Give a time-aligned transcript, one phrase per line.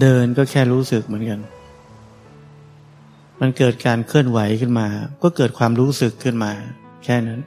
[0.00, 1.40] เดินก็แค่รู้สึกเหมือนกัน
[3.40, 4.86] มันเกิดการเคลื่อนไหวขึ้นมา
[5.22, 6.52] ก็เกิดความรู้สึกขึ้นมา
[7.04, 7.40] แค่นั้น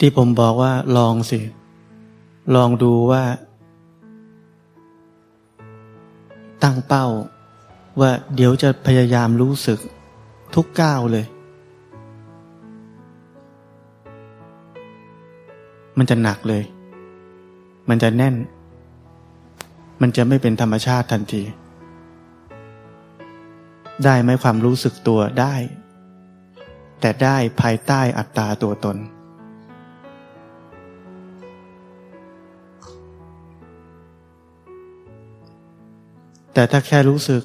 [0.00, 1.40] ที่ผมบอกว่าลองสิ
[2.54, 3.22] ลองดูว่า
[6.62, 7.06] ตั้งเป้า
[8.00, 9.78] ว่าเดี๋ยวจะพยายามรู้สึก
[10.54, 11.26] ทุกก้าวเลย
[15.98, 16.62] มันจะหนักเลย
[17.88, 18.34] มันจะแน่น
[20.00, 21.42] มันจะไม่เป็นธรรมชาติทันที
[24.04, 25.54] ได้ไหมความรู้สึกตัวได้
[27.00, 28.96] แต่ได้ภายใต้อัตตาตัวตน
[36.58, 37.42] แต่ถ้าแค่รู้สึก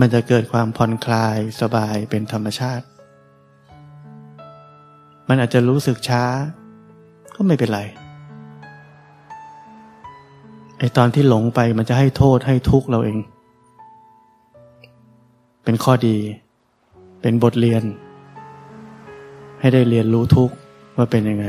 [0.00, 2.84] มันจะเกิดความผ่อนคลายสบายเป็นธรรมชาติ
[5.28, 6.24] มันอาจจะรู้สึกช้า
[7.34, 7.80] ก็ไม่เป็นไร
[10.78, 13.18] ไอตอนที่หลงไปมันจะให้โทษให้ทุกข์เราเอง
[15.64, 16.16] เป็นข้อดี
[17.22, 17.82] เป็นบทเรียน
[19.60, 20.54] ให้ได้เรียนรู้ทุกข์
[20.96, 21.46] ว่าเป็นยังไง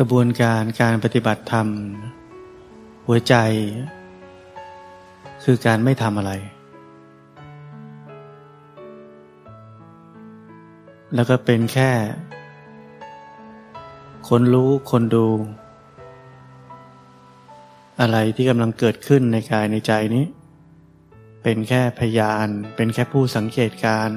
[0.00, 1.68] กระบวนการการปฏิบัติธรรม
[3.06, 3.34] หัวใจ
[5.44, 6.32] คือการไม่ทำอะไร
[11.14, 11.90] แล้วก็เป็นแค่
[14.28, 15.26] คนรู้คนดู
[18.00, 20.24] อะไรที่กำลังเกิดขึ้นในกายในใจนี้
[21.42, 24.10] เป็นแค่พยาน เป็นแค่ผู้สังเกตการ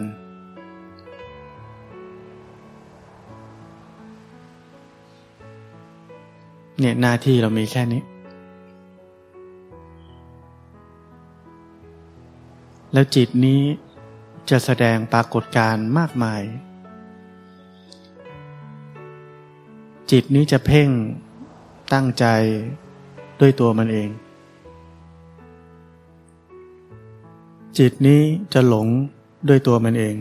[6.80, 8.02] เนี่ยหน้าที่เรามีแค่นี้
[12.94, 13.62] แล้วจิตนี้
[14.50, 16.42] จะแสดงปรากฏการมากมาย
[20.12, 20.90] จิตนี้จะเพ่ง
[21.94, 22.26] ตั้งใจ
[23.40, 24.10] ด้วยตัวมันเอง
[27.80, 28.22] จิตนี้
[28.54, 28.88] จะหลง
[29.50, 30.16] ด้วยตัวมันเอง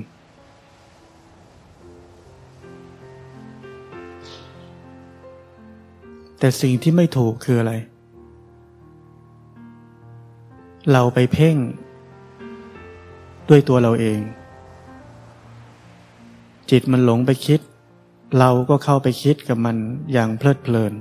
[6.38, 7.74] แต่สิ่งที่ไม่ถูกคืออะไร
[10.92, 11.56] เราไปเพ่ง
[13.48, 14.20] ด้วยตัวเราเอง
[16.70, 17.60] จิตมันหลงไปคิด
[18.38, 19.76] เราก็เข้าไปคิดกับมัน
[20.12, 20.94] อย่างเพลิดเพลิน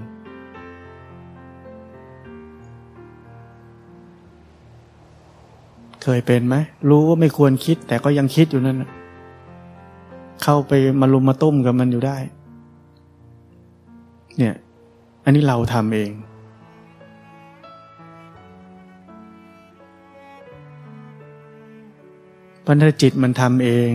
[6.04, 6.56] เคยเป็นไหม
[6.90, 8.84] รู้ว่าไม่ควรคิดแต่ก็ยังคิดอยู่นั่น
[10.44, 12.18] เข้าไปมาลุมมาตุ้มกับมันอยู่ได้
[14.38, 14.56] เนี่ย
[15.30, 16.12] อันนี้เราทำเอง
[22.66, 23.92] พันธจิตมันทำเอง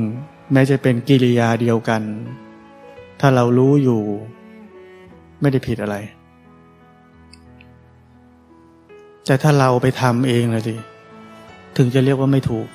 [0.53, 2.03] แม้จะเป็นกิริยาเดียวกัน
[3.21, 4.03] ถ้าเรารู้อยู่
[5.41, 5.97] ไม่ได้ผิดอะไร
[9.27, 10.75] แต่ถ้าเราไปทำเองเลยสิ
[11.77, 12.67] ถึงจะเรียกว่าไม่ถูก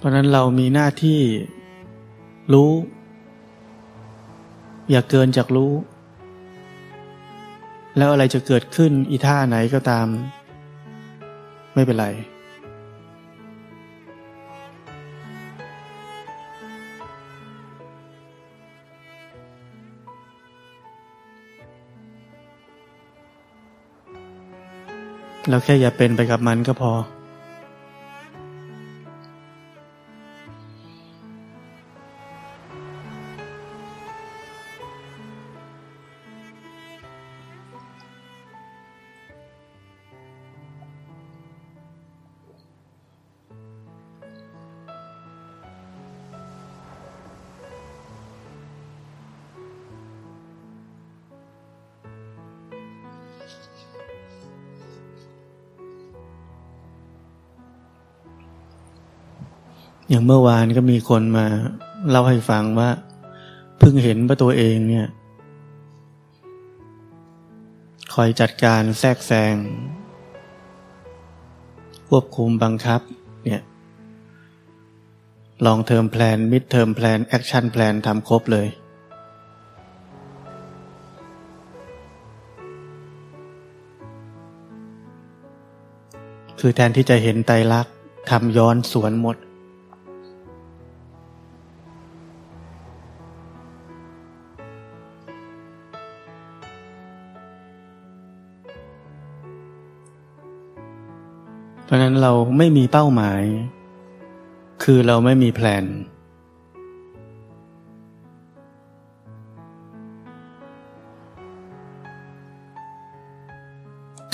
[0.00, 1.20] เพราะนั้นเรามีหน้าที่
[2.52, 2.72] รู้
[4.90, 5.72] อย่าเกินจากรู้
[7.96, 10.06] แล้วอะไรจะเกิดขึ้นอีท่าไหนก็ตาม
[11.74, 12.06] ไม่เป็นไร
[25.48, 26.92] เราแค่อย่าเป็นไปกับมันก็พอ
[60.10, 61.46] อย่างเมื่อวานก็มีคนมา
[62.10, 62.90] เล่าให้ฟังว่า
[63.78, 65.06] เพิ่งเห็นว่าตัวเองเนี่ย
[68.14, 69.54] คอยจัดการแทรกแซง
[72.08, 73.00] ควบคุมบังคับ
[73.44, 73.62] เนี่ย
[75.66, 78.68] long-term plan mid-term plan action plan ทำครบเลย
[86.60, 87.94] คือแทนที่จะเห็นไตรลักษณ์
[88.30, 89.36] ทำย้อนสวนหมด
[101.90, 103.42] ราะนั้นเราไม่มีเป้าหมาย
[104.82, 105.84] คือเราไม่มีแผน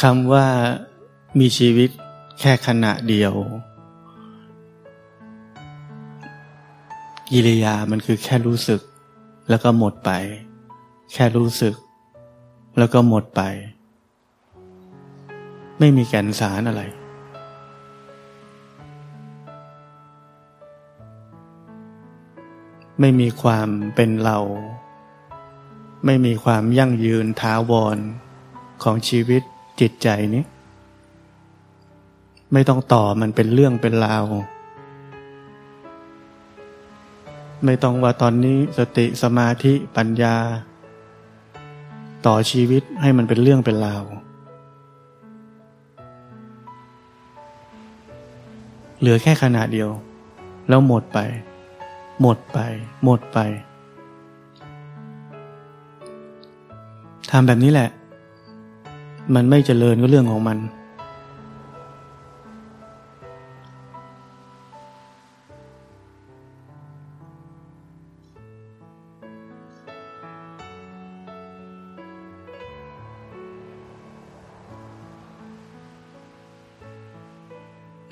[0.02, 0.46] คำว่า
[1.38, 1.90] มีชีวิต
[2.40, 3.34] แค่ขณะเดียว
[7.30, 8.80] กิริยามันคือแค่รู้สึก
[9.48, 10.10] แล้วก็หมดไป
[11.12, 11.74] แค่รู้สึก
[12.78, 13.42] แล้วก็หมดไป
[15.78, 16.82] ไม่มีแก่นสารอะไร
[23.00, 24.38] ไม่มีความเป็นเรา
[26.04, 27.98] ไม่มีความยั่งยืนท้าวร
[28.82, 29.42] ของชีวิต
[29.80, 30.44] จิตใจนี้
[32.52, 34.24] ไม่ต้องต่อมันเป็นเรื่องเป็นราว
[37.64, 40.36] ไม่ต้องว่าตอนนี้สติสมาธิปัญญา
[42.26, 44.04] ต่อชีวิตให้มันเป็นเรื่องเป็นราว
[49.00, 49.90] เหลือแค่ขณะเดียว
[50.68, 51.18] แล้วหมดไป
[52.20, 52.58] หมดไป
[53.04, 53.38] หมดไป
[57.30, 57.88] ทำแบบนี้แหละ
[59.34, 60.58] มันไม่เจริญก็เรื่องของมัน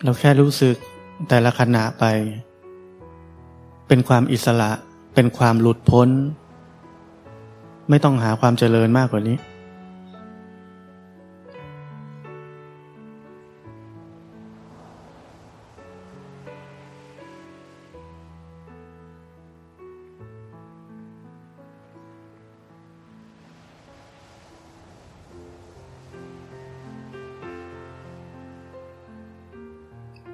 [0.06, 0.76] เราแค่รู้สึก
[1.28, 2.04] แต่ละขณะไป
[3.88, 4.70] เป็นความอิสระ
[5.14, 6.08] เป็นความหลุดพ้น
[7.88, 9.38] ไม่ต้องหาความเจริญมากกว่านี้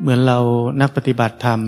[0.00, 0.38] เหมือนเรา
[0.80, 1.60] นักปฏิบัติธรรม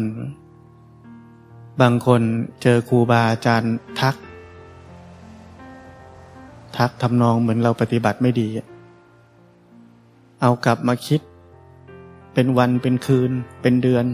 [1.80, 2.22] บางคน
[2.62, 4.16] เจอครูบาอาจารย์ทัก
[6.76, 8.48] ทักทำนองเหมือนเราปฏิบัติไม่ดี
[10.40, 11.20] เอากลับมาคิด
[12.34, 13.30] เป็นวันเป็นคืน
[13.62, 14.06] เป็นเดือน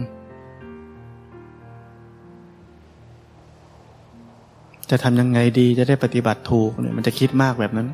[4.89, 7.87] จะทำยังไงดีจะได้ปฏิบัติถูกเนี่ยมันจะคิดมากแบบนั้น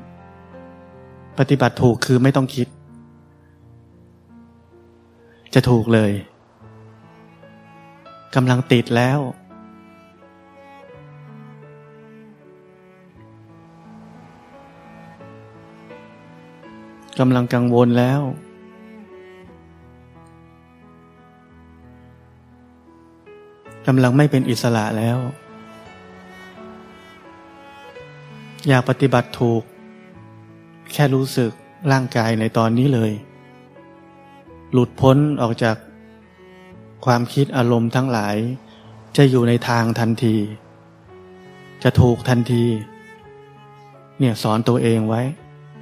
[1.39, 2.67] ปฏิบัติถูกคือไม่ต้องคิด
[5.53, 6.11] จะถูกเลย
[8.35, 9.19] กำลังติดแล้ว
[17.19, 18.21] กำลังกังวลแล้ว
[23.87, 25.17] กำลังไม่เป็นอิสระแล้ว
[28.67, 29.61] อยากปฏิบัติถูก
[30.91, 31.51] แค่รู้สึก
[31.91, 33.11] ร่างกายในตอนนี้เลย
[34.71, 35.75] หลุดพ้นออกจาก
[37.05, 38.35] ความคิดอารมณ์ทั้งหลาย
[39.17, 40.35] จะอยู่ในทางทันที
[41.83, 42.65] จะถูกทันที
[44.19, 45.21] เนี่ยสอนตัวเองไว้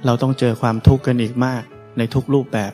[0.06, 1.62] เราต้องเจอความทุกข์กันอีกมาก
[1.98, 2.72] ในทุกรูปแบบ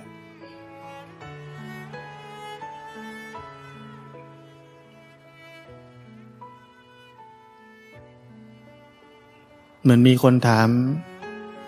[9.82, 10.68] เหมือนมีคนถาม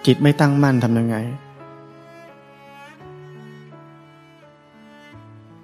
[0.06, 1.16] จิตไม่ตั้งมั่นทำยังไง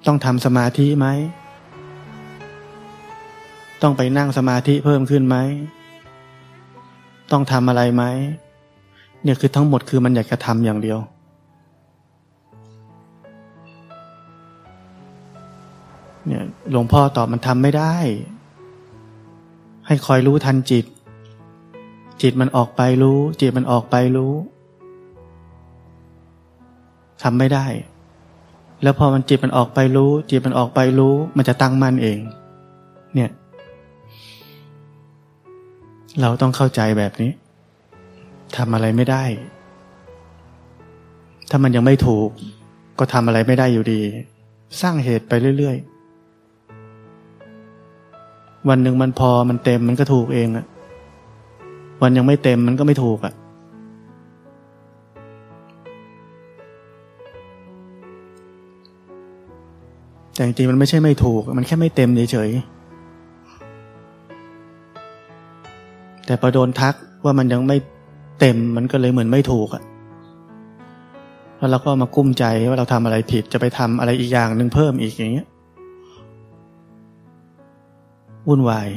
[0.07, 1.07] ต้องทำสมาธิไหม
[3.83, 5.37] ต้องไปนั่งสมาธิเพิ่มขึ้นไหม
[7.33, 8.05] ต้องทำอะไรไหม
[9.23, 10.99] เนี่ยคือทั้งหมดคือมันอยากจะทำอย่างเดียว
[16.27, 17.95] เนี่ยหลวงพ่อตอบมันทำไม่ได้
[19.87, 20.85] ให้คอยรู้ทันจิต
[22.23, 24.33] จิตมันออกไปรู้ จิตมันออกไปรู้
[27.23, 27.67] ทำไม่ได้
[28.83, 32.19] แล้วพอมันจิตมันออกไปรู้ จิตมันออกไปรู้ มันจะตั้งมั่นเอง
[33.15, 33.31] เนี่ย
[36.21, 37.31] เราต้องเข้าใจแบบนี้
[38.57, 39.25] ทำอะไรไม่ได้
[41.51, 42.29] ถ้ามันยังไม่ถูก
[42.99, 44.01] ก็ทำอะไรไม่ได้อยู่ดี
[44.81, 45.89] สร้างเหตุไปเรื่อยๆ
[48.69, 50.67] วันหนึ่งมันพอมันเต็มมันก็ถูกเองอะ
[52.03, 53.35] วันยังไม่เต็มมันก็ไม่ถูกอะ
[60.35, 62.63] แต่จริงๆมันไม่ใช่ไม่ถูก มันแค่ไม่เต็มเฉยๆ
[66.27, 67.77] แต่พอโดนทักว่ามันยังไม่
[68.39, 69.83] เต็มมันก็เลยเหมือนไม่ถูกอะ่ะ
[71.59, 75.47] แล้วเราก็มากุ้มใจว่าเราทำอะไรผิดจะไปทำอะไรอีกอย่างหนึ่งเพิ่มอีกอย่างเงี้ย
[78.49, 78.89] วุ่นวาย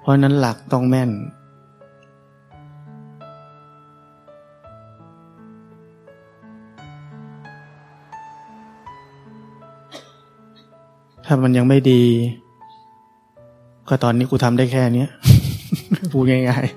[0.00, 1.10] เพราะนั้นหลักต้องแม่น
[11.26, 12.02] ถ้ามันยังไม่ดี
[13.88, 15.06] ก็ตอนนี้กูทำได้แค่นี้
[16.12, 16.74] พูดง่ายๆ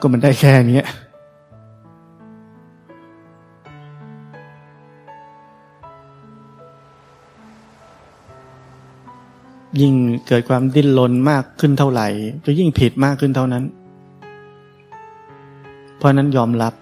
[0.00, 0.82] ก็มันได้แค่นี้
[9.80, 9.94] ยิ่ง
[10.26, 12.08] เกิดความดิ้นรนมากขึ้นเท่าไหร่
[12.46, 13.64] จะยิ่งผิดมากขึ้นเท่านั้น
[15.98, 16.72] เพราะนั้นยอมรับ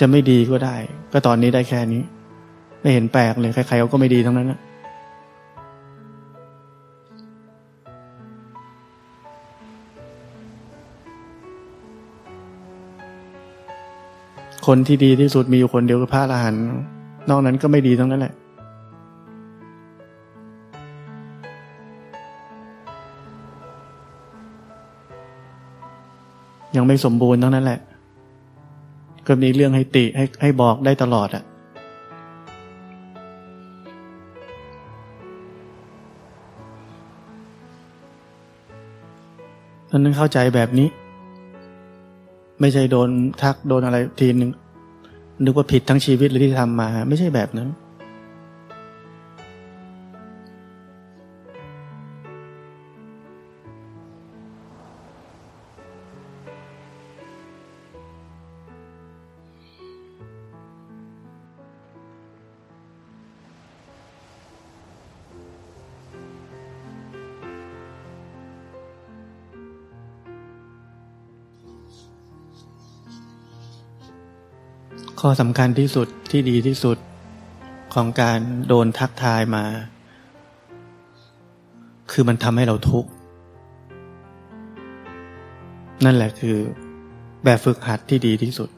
[0.00, 0.76] จะไม่ดีก็ได้
[1.12, 2.02] ก็ตอนนี้ได้แค่นี้
[2.80, 4.58] ไม่เห็นแปลกเลย ใครๆเขาก็ไม่ดีทั้งนั้นนะ
[14.66, 16.64] คนที่ดีที่สุดมีอยู่คนเดียวคือพระอรหันต์
[17.30, 18.34] นอกนั้นก็ไม่ดีทั้งนั้นแหละ
[26.76, 27.80] ยังไม่สมบูรณ์ทั้งนั้นแหละ
[29.26, 31.44] ก็มีเรื่องให้ติให้ให้บอกได้ตลอดอะ่ะ
[39.90, 40.88] ท่านนั้นเข้าใจแบบนี้
[42.60, 43.08] ไม่ใช่โดน
[43.42, 44.50] ทักโดนอะไรทีนึง
[45.44, 47.68] นึกว่าผิดทั้งชีวิตเลยที่ทำมา ไม่ใช่แบบนั้น
[75.24, 76.98] ข้อสำคัญที่สุดที่ดีที่สุด
[77.94, 79.64] ของการโดนทักทายมา
[82.10, 83.10] คือมันทำให้เราทุกข์
[86.04, 86.56] นั่นแหละคือ
[87.44, 88.70] แบบฝึกหัดที่ดีที่สุด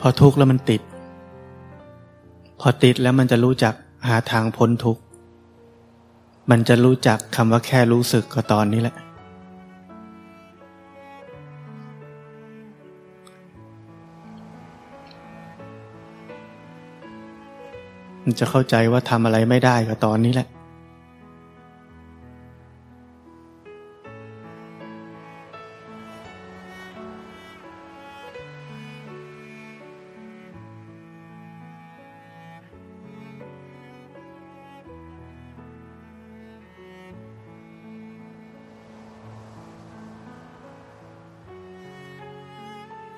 [0.00, 0.82] พอทุกข์แล้วมันติด
[2.60, 3.74] พอติดแล้วมันจะรู้จัก
[4.08, 5.02] หาทางพ้นทุกข์
[6.50, 8.96] มันจะรู้จักคำว่าแค่รู้สึกก็ตอนนี้แหละ
[18.32, 20.48] มันจะเข้าใจว่าทำอะไรไม่ได้ก็ตอนนี้แหละ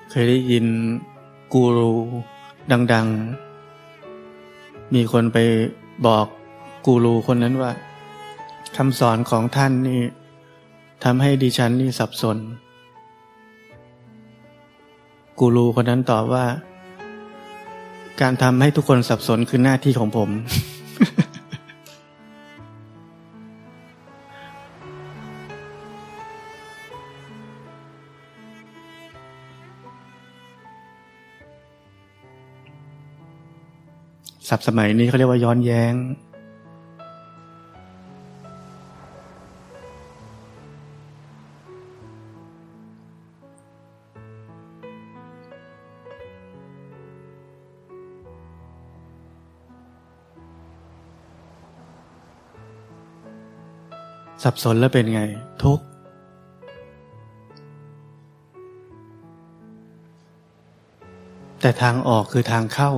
[0.09, 0.65] เคยได้ยิน
[1.53, 1.91] กูรู
[2.71, 3.32] ดัง ๆ
[4.93, 5.37] มีคนไป
[6.07, 6.25] บอก
[6.85, 7.71] กูรูคนนั้นว่า
[8.77, 10.01] คำสอนของท่านนี่
[11.03, 12.37] ทำให้ดิฉันนี่สับสน
[15.39, 16.45] กูรูคนนั้นตอบว่า
[18.21, 20.29] การทำให้ทุกคนสับสนคือหน้าที่ของผม
[34.49, 35.95] ศัพท์สมัยนี้เขาเรียกว่าย้อนแย้ง
[54.43, 55.21] สับสนแล้วเป็นไง
[55.63, 55.85] ทุกข์
[61.61, 62.91] แต่ทางออกคือทางเข้า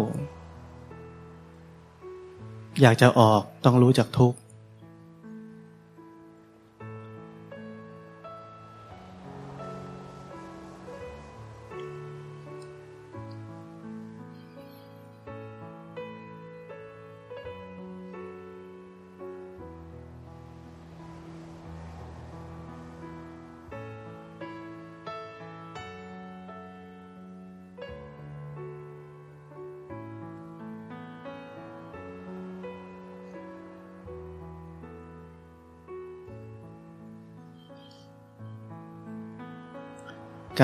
[2.82, 4.38] อยากจะออกต้องรู้จักทุกข์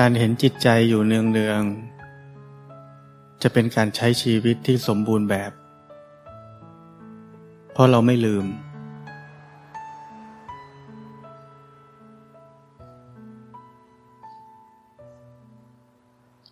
[0.04, 5.52] ารเห็นจิตใจอยู่เนืองๆ จะเป็นการใช้ชีวิตที่สมบูรณ์แบบ
[7.72, 8.44] เพราะเราไม่ลืม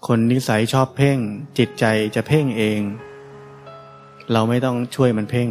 [0.06, 1.18] คนนิสัยชอบเพ่ง
[1.58, 2.80] จิตใจจะเพ่งเอง
[4.32, 5.48] เราไม่ต้องช่วยมันเพ่ง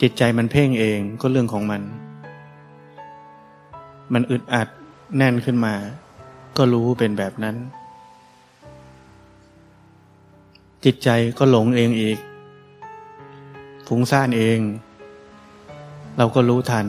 [0.00, 1.82] จิตใจมันเพ่งเองก็เรื่องของมัน
[4.14, 4.68] มันอึดอัด
[5.16, 5.74] แน่นขึ้นมา
[6.56, 7.56] ก็รู้เป็นแบบนั้น
[10.84, 12.18] จิตใจก็หลงเองอีก
[13.86, 14.58] ฟุ้งซ่านเอง
[16.18, 16.86] เราก็รู้ทัน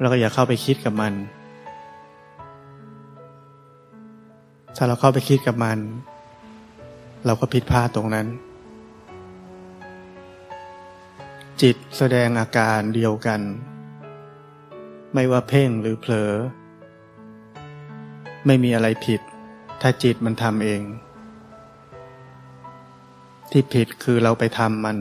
[0.00, 1.14] เราก็อย่าเข้าไปคิดกับมัน
[4.76, 5.78] ถ้าเราเข้าไปคิดกับมัน
[7.26, 8.26] เราก็ผิดพลาดตรงนั้น
[11.62, 13.40] จิตแสดงอาการเดียวกัน
[15.14, 16.32] ไม่ว่าเพ่งหรือเผลอ
[18.46, 19.20] ไม่มีอะไรผิด
[19.80, 20.82] ถ้าจิตมันทำเอง
[23.50, 24.96] ที่ผิดคือเราไปทำมัน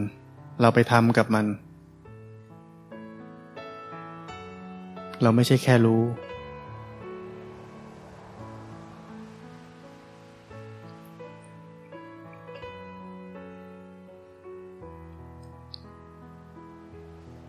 [0.61, 1.45] เราไปทำกับมัน
[5.21, 6.01] เราไม่ใช่แค่รู้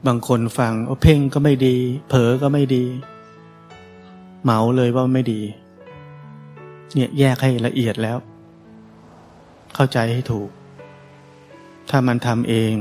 [0.09, 1.77] บางคนฟังเพ่งก็ไม่ดี
[2.09, 2.85] เผลอก็ไม่ดี
[4.43, 5.41] เหมาเลยว่าไม่ดี
[6.95, 8.19] เนี่ยแยกให้ละเอียดแล้ว
[9.75, 10.49] เข้าใจให้ถูก
[11.91, 12.73] ถ้ามันทำเอง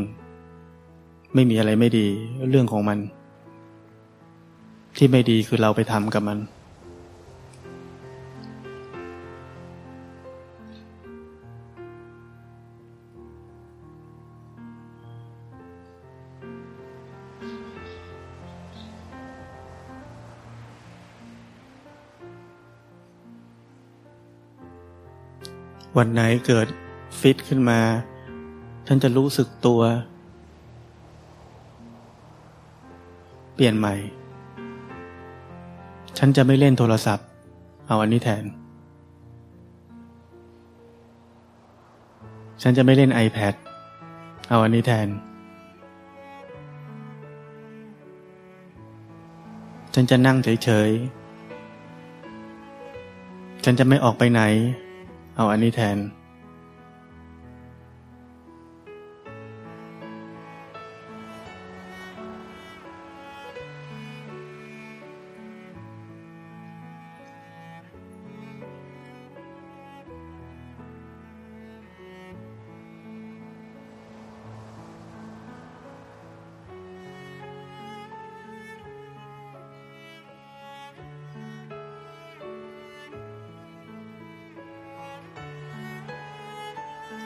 [1.34, 2.08] ไม่มีอะไรไม่ดี
[2.50, 3.00] เรื่องของมัน
[4.98, 6.40] ที่ไม่ดีคือเราไปทำกับมัน
[25.96, 26.68] วันไหนเกิด
[27.20, 27.80] ฟิตขึ้นมา
[28.88, 29.82] ฉันจะรู้สึกตัว
[33.54, 33.96] เปลี่ยนใหม่
[36.18, 37.28] ฉันจะไม่เล่นโทรศัพท์
[37.88, 38.44] เอาอันนี้แทน
[42.62, 43.54] ฉันจะไม่เล่น iPad
[44.50, 45.08] เอาอันนี้แทน
[49.94, 54.42] ฉันจะนั่งเฉยๆ ฉันจะไม่ออกไปไหน
[55.38, 55.98] เอาอันนี้แทน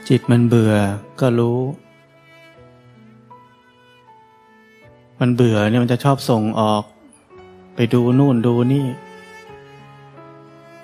[0.10, 0.74] จิตมันเบื่อ
[1.22, 1.60] ก็รู้
[5.20, 6.84] มันเบื่อเนี่ยมันจะชอบส่งออก
[7.76, 8.86] ไปดูนู่นดูนี่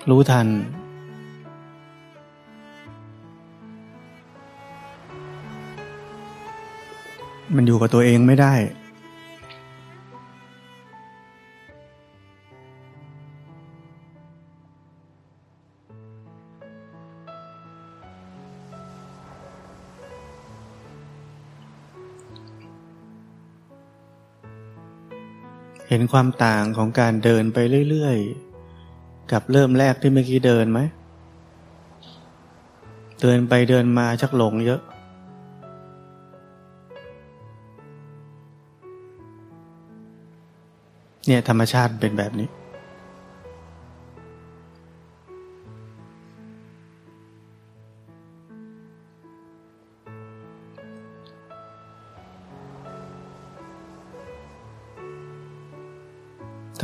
[0.09, 0.47] รู้ทัน
[7.55, 8.53] มันอยู่กับตัวเองไม่ได้
[25.99, 27.57] ห็นความต่างของการเดินไป
[27.89, 30.79] เรื่อยๆ กับเริ่มแรกที่เมื่อกี้เดินไหม
[33.21, 34.81] เดินไปเดินมาชักหลงเยอะ
[41.25, 42.47] เนี่ยธรรมชาติเป็นแบบนี้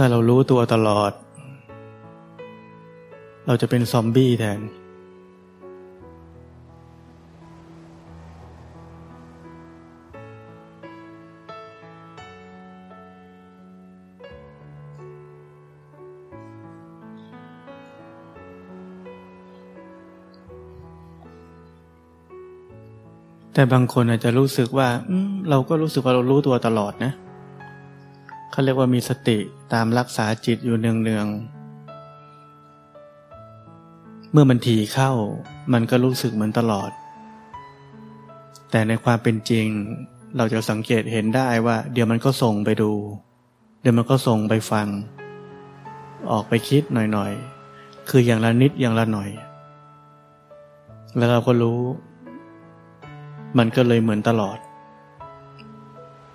[0.04, 1.12] าเรารู้ตัวตลอด
[3.48, 4.60] เราจะเป็นซอมบี้แทน
[23.54, 24.88] แต่บางคนอาจจะรู้สึกว่า
[25.50, 27.13] เราก็รู้สึกว่าเรารู้ตัวตลอดนะ
[28.56, 29.38] เขาเรียกว่ามีสติ
[29.74, 35.12] ตามรักษาจิตอยู่เนืองๆ เมื่อมันถีเข้า
[35.74, 36.92] มันก็รู้สึกเหมือนตลอด
[38.72, 39.68] แต่ในความเป็นจริง
[40.38, 42.92] เราจะสังเกตเห็นได้ว่า เดี๋ยวมันก็ส่งไปดู
[43.82, 44.88] เดี๋ยวมันก็ส่งไปฟัง
[46.32, 49.30] ออกไปคิดหน่อยๆ คืออย่างละนิดอย่างละหน่อย
[51.18, 51.82] แล้วเราก็รู้
[53.58, 54.58] มันก็เลยเหมือนตลอด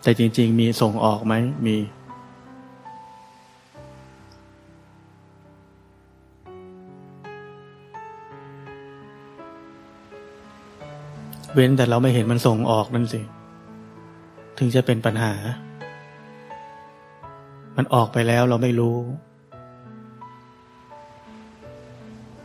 [0.03, 1.77] แต่จริง ๆ มีส่งออกไหมมี
[11.55, 13.21] เว้นแต่เราไม่เห็นมันส่งออกนั่นสิ
[14.59, 15.33] ถึงจะเป็นปัญหา
[17.77, 18.97] มันออกไปแล้วเราไม่รู้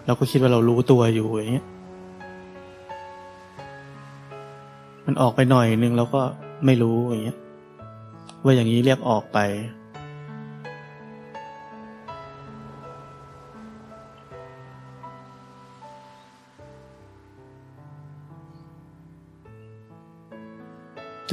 [0.05, 1.67] เราก็คิดว่าเรารู้ตัวอยู่อย่างเงี้ย
[5.05, 6.21] มันออกไปหน่อยนึงเราก็
[6.65, 7.37] ไม่รู้อย่างเงี้ย
[8.43, 9.39] ว่าอย่างนี้เรียกออกไป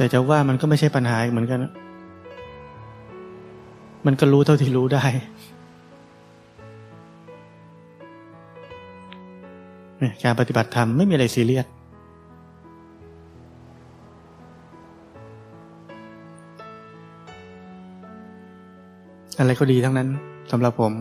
[0.01, 1.59] แต่จะว่ามันก็ไม่ใช่ปัญหาเหมือนกัน
[4.05, 5.05] มันก็รู้เท่าที่รู้ได้
[10.23, 11.65] การปฏิบัติธรรมไม่มีอะไรซีเรียส
[19.39, 20.07] อะไรก็ดีทั้งนั้น
[20.51, 20.93] สำหรับผม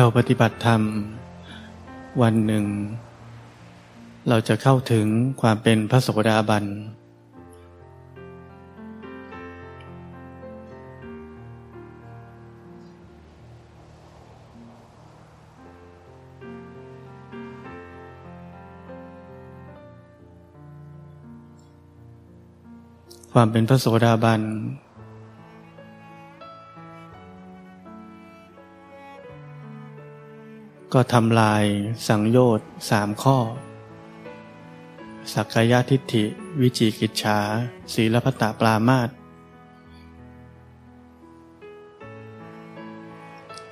[0.00, 0.82] เราปฏิบัติธรรม
[2.22, 2.64] วันหนึ่ง
[4.28, 5.06] เราจะเข้าถึง
[5.40, 6.64] ความเป็นพระโสดาบัน
[23.32, 24.40] ความเป็นพระโสดาบัน
[30.94, 31.64] ก็ทำลาย
[32.08, 33.38] สังโยชน์สามข้อ
[35.32, 36.24] สักกายทิฏฐิ
[36.60, 37.38] วิจิกิจฉา
[37.94, 39.08] ศีลพัตตปรามาต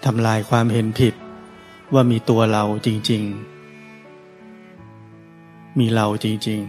[0.05, 1.15] ทำลายความเห็นผิด
[1.95, 3.23] ว่ามีตัวเราจริง
[4.91, 6.61] ๆ มีเราจริง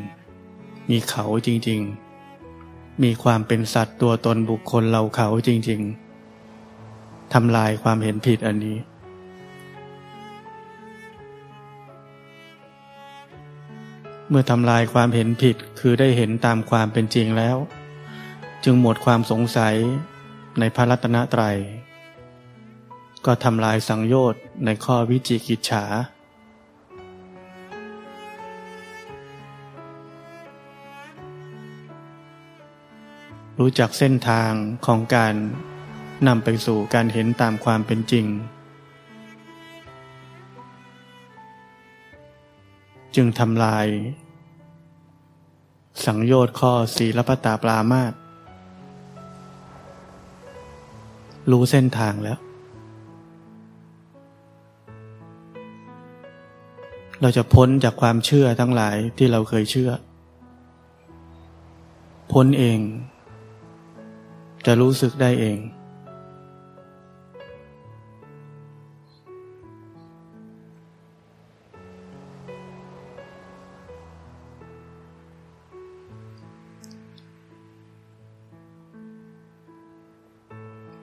[0.42, 1.82] ๆ มีเขาจริง
[2.42, 5.82] ๆ มีความเป็นสัตว์ตัวตนบุคคลเราเขาจริง
[6.58, 8.78] ๆทำลายความเห็นผิดอันนี้
[14.30, 17.58] เมื่อทำลายความเห็นผิดคือได้เห็นตามความเป็นจริงแล้ว
[18.64, 19.76] จึงหมดความสงสัย
[20.60, 21.58] ในพระรัตนตรัย
[23.26, 25.84] ก็ทำลายสังโยชน์ในข้อวิจิกิจฉา
[33.60, 34.52] รู้จักเส้นทาง
[34.86, 35.36] ของการ
[36.28, 38.26] นำไปสู่การเห็นตามความเป็นจริง
[43.16, 43.88] จึงทำลาย
[46.06, 48.14] สังโยชน์ข้อสีลพตาปรามาต
[51.52, 52.40] รู้เส้นทางแล้ว
[57.22, 59.92] เราจะพ้นจากความเชื่อทั้งหลายที่เราเคยเชื่อ
[62.32, 62.80] พ้นเอง
[64.66, 65.58] จะรู้สึกได้เอง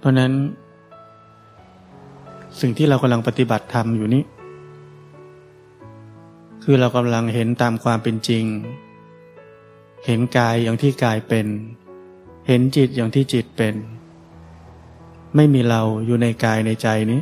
[0.04, 0.32] ราะนั้น
[2.60, 4.22] สิ่งที่เรากำลังปฏิบัติธรรมอยู่นี้
[6.62, 8.44] คือเรากำลังเห็นตามความเป็นจริง
[10.06, 11.46] เห็นกายอย่างที่กายเป็น
[12.48, 13.74] เห็นจิตอย่างที่จิตเป็น
[15.36, 17.20] ไม่มีเราอยู่ในกายในใจนี้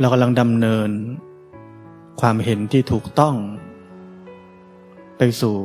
[0.00, 0.90] เรากำลังดำเนิน
[2.20, 3.34] ความเห็นที่ถูกต้อง
[5.18, 5.56] ไปสู่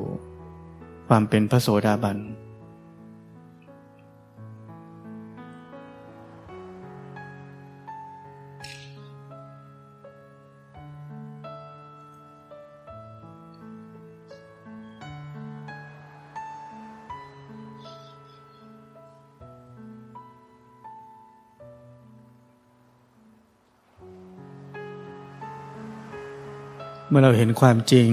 [1.07, 2.17] ความเป็นพระโสดาบัน
[27.17, 28.09] มื่อเราเห็นความจริง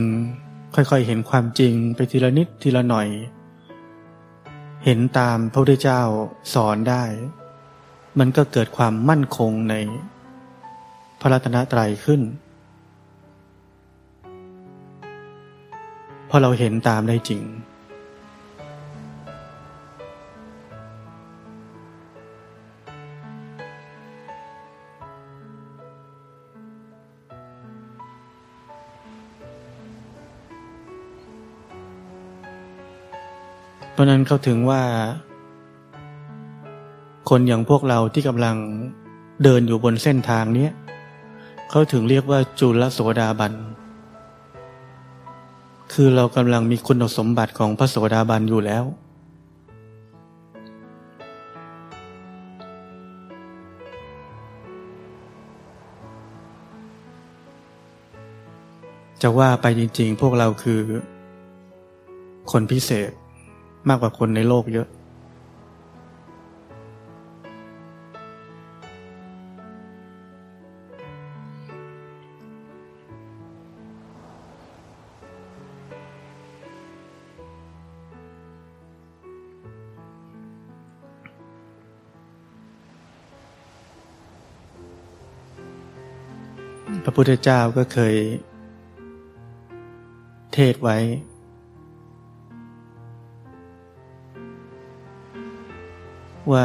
[0.75, 3.09] ค่อยๆเห็นความจริงไปทีละนิดทีละหน่อย
[4.85, 6.03] เห็นตามพระพุทธเจ้า
[6.55, 7.05] สอนได้
[8.19, 9.75] มันก็เกิดความมั่นคงใน
[11.21, 12.21] พระรัตนตรัยขึ้น
[16.33, 17.43] ราะเราเห็นตามได้จริง
[33.93, 34.83] เพราะนั้นเขาถึงว่า
[37.31, 38.57] คนอย่างพวกเราที่กำลัง
[39.43, 40.69] เดินอยู่บนเส้นทางนี้
[41.71, 43.53] เขาถึงเรียกว่าจุลโสดาบัน
[45.93, 48.85] คือเรากำลังมีคุณสมบัติของพระโสดาบันอยู่แล้ว
[59.23, 60.81] จะว่าไปจริง ๆ พวกเราคือ
[62.51, 63.13] คนพิเศษ
[63.89, 64.89] มากกว่าคนในโลกเยอะ
[87.05, 88.15] พระพุทธเจ้าก็เคย
[90.55, 90.99] เทศไว้
[96.51, 96.65] ว่า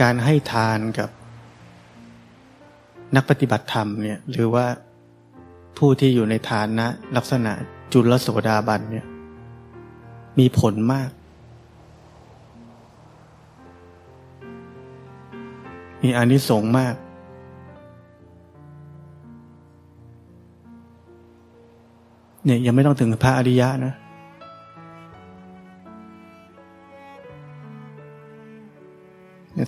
[0.00, 1.08] การให้ทานกับ
[3.16, 4.66] นักปฏิบัติธรรมเนี่ยหรือว่า
[5.78, 7.52] ผู้ที่อยู่ในฐานนะลักษณะ
[7.92, 9.06] จุลโสดาบันเนี่ย
[10.38, 11.10] มีผลมาก
[16.02, 16.94] มีอานิสงส์มาก
[22.44, 23.94] เนี่ยยังไม่ต้องถึงพระอริยะนะ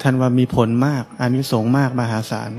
[0.03, 2.51] ท่านว่ามีผลมากอานิสงส์มากมหาศาล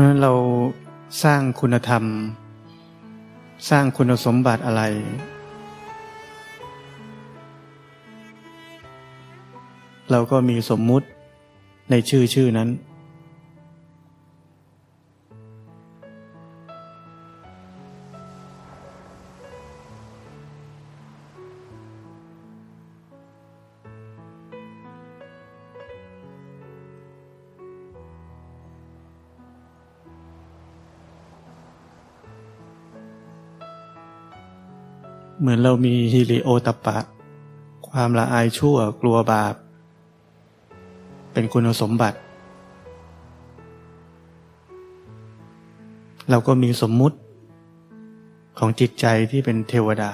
[0.00, 0.34] ราะนั้นเรา
[1.24, 2.04] สร้างคุณธรรม
[3.70, 4.82] สร้างคุณสมบัติอะไร
[10.10, 11.06] เราก็มีสมมุติ
[11.90, 12.68] ในชื่อชื่อนั้น
[35.70, 36.98] เรามีฮิริโอตปะ
[37.88, 39.54] ความละอายชั่วกลัวบาป
[41.32, 42.18] เป็นคุณสมบัติ
[46.30, 47.16] เราก็มีสมมุติ
[48.58, 50.12] ของจิตใจที่เป็นเทวดา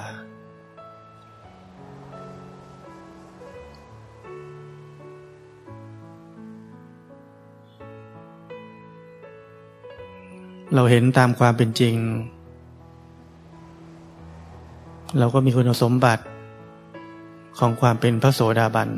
[10.74, 11.96] เราเห็นตามความเป็นจริง
[15.18, 16.22] เราก็มีคุณสมบัติ
[17.58, 18.90] ของความเป็นพระโสดาบัน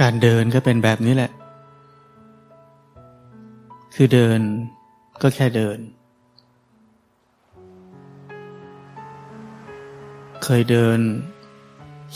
[0.00, 1.30] การเดินก็เป็นแบบนี้แหละ
[3.98, 4.40] คือเดิน
[5.22, 5.78] ก็แค่เดิน
[10.42, 10.98] เคยเดิน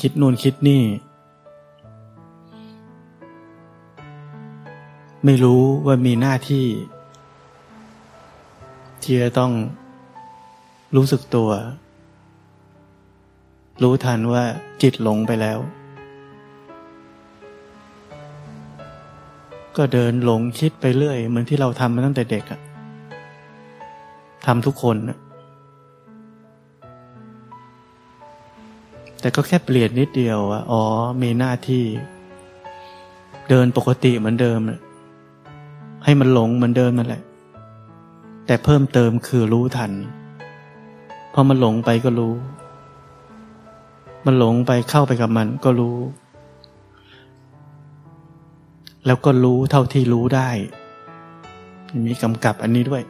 [0.00, 0.82] คิดนู่นคิดนี่
[5.24, 6.66] ไม่รู้ว่ามีหน้าที่
[9.02, 9.52] ที่จะต้อง
[10.96, 11.50] รู้สึกตัว
[13.82, 14.44] รู้ทันว่า
[14.82, 15.58] จิตหลงไปแล้ว
[19.76, 22.61] ก็เดินหลงคิดไปเรื่อย เหมือนที่เราทำมาตั้งแต่เด็กอะ
[24.46, 25.18] ทำทุกคนอะ
[29.20, 30.83] แต่ก็แค่เปลี่ยนนิดเดียวอะอ๋อ
[31.22, 31.85] มีหน้าที่
[33.50, 34.61] เดินปกติเหมือนเดิม
[36.04, 37.22] ให้มันหลงเหมือนเดิมนั่นแหละ
[38.46, 39.92] แต่เพิ่มเติมคือรู้ทัน
[41.33, 42.35] พอมันหลงไปก็รู้
[44.26, 45.96] มันหลงไปเข้าไปกับมันก็รู้
[49.06, 50.50] แล้วก็รู้เท่าที่รู้ได้
[52.06, 53.02] มีกำกับอันนี้ด้วย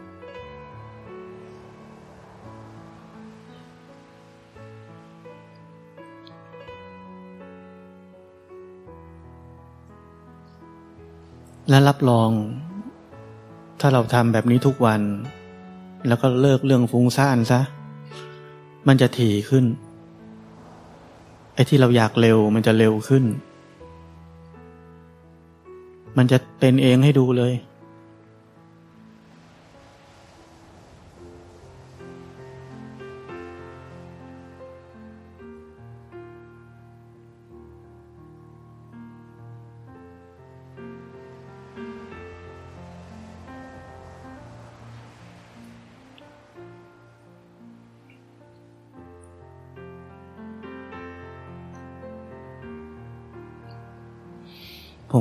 [11.69, 12.31] และรับรอง
[13.81, 15.01] ถ้าเราทำแบบนี้ทุกวัน
[16.09, 17.61] แล้วก็เลิกเรื่องฟุ้งซ่านซะ
[18.89, 19.65] มันจะถี่ขึ้น
[21.55, 23.25] ไอ้ที่เราอยากเร็วมันจะเร็วขึ้น
[26.17, 27.53] มันจะเป็นเองให้ดูเลย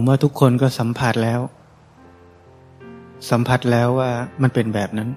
[0.09, 1.39] ว่าทุกคนก็สัมผัสแล้ว
[3.29, 5.09] สัมผัสแล้วว่ามันเป็นแบบนั้น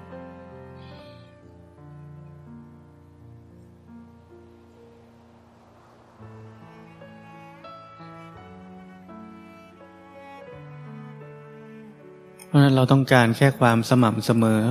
[12.47, 14.61] เพราะนั้นเราต้องการแค่ความสม่ำเสมอ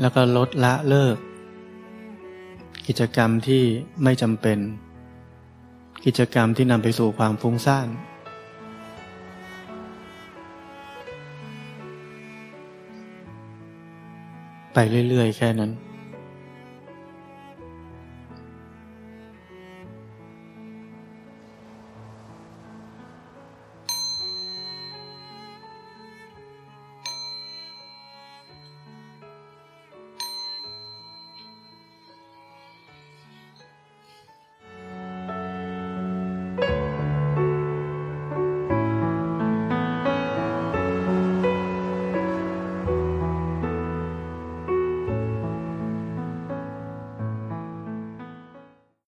[0.00, 1.16] แล้วก็ลดละเลิก
[2.86, 3.62] กิจกรรมที่
[4.02, 4.58] ไม่จำเป็น
[6.04, 7.88] กิจกรรมที่นำไปสู่ความฟุ้งซ่าน
[14.78, 15.70] ไปเรื่อยๆ แค่นั้น